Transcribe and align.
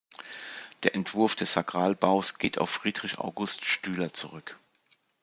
Der 0.81 0.95
Entwurf 0.95 1.35
des 1.35 1.53
Sakralbaus 1.53 2.39
geht 2.39 2.57
auf 2.57 2.71
Friedrich 2.71 3.19
August 3.19 3.65
Stüler 3.65 4.11
zurück. 4.15 4.57